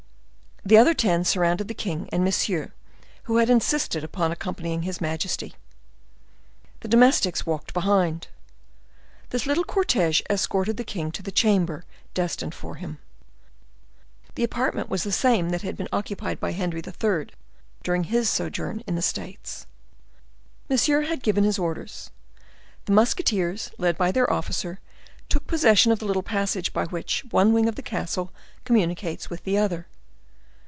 The 0.63 0.77
other 0.77 0.93
ten 0.93 1.25
surrounded 1.25 1.67
the 1.67 1.73
king 1.73 2.07
and 2.11 2.23
Monsieur, 2.23 2.71
who 3.23 3.37
had 3.37 3.49
insisted 3.49 4.03
upon 4.03 4.31
accompanying 4.31 4.83
his 4.83 5.01
majesty. 5.01 5.55
The 6.81 6.87
domestics 6.87 7.47
walked 7.47 7.73
behind. 7.73 8.27
This 9.31 9.47
little 9.47 9.63
cortege 9.63 10.21
escorted 10.29 10.77
the 10.77 10.83
king 10.83 11.11
to 11.13 11.23
the 11.23 11.31
chamber 11.31 11.83
destined 12.13 12.53
for 12.53 12.75
him. 12.75 12.99
The 14.35 14.43
apartment 14.43 14.87
was 14.87 15.01
the 15.01 15.11
same 15.11 15.49
that 15.49 15.63
had 15.63 15.75
been 15.75 15.87
occupied 15.91 16.39
by 16.39 16.51
Henry 16.51 16.83
III. 16.85 17.29
during 17.81 18.03
his 18.05 18.29
sojourn 18.29 18.83
in 18.85 18.93
the 18.93 19.01
States. 19.01 19.65
Monsieur 20.69 21.01
had 21.01 21.23
given 21.23 21.43
his 21.43 21.57
orders. 21.57 22.11
The 22.85 22.91
musketeers, 22.93 23.71
led 23.79 23.97
by 23.97 24.11
their 24.11 24.31
officer, 24.31 24.79
took 25.27 25.47
possession 25.47 25.91
of 25.91 25.97
the 25.97 26.05
little 26.05 26.21
passage 26.23 26.71
by 26.71 26.85
which 26.85 27.25
one 27.31 27.51
wing 27.51 27.67
of 27.67 27.75
the 27.77 27.81
castle 27.81 28.31
communicates 28.63 29.27
with 29.31 29.43
the 29.43 29.57
other. 29.57 29.87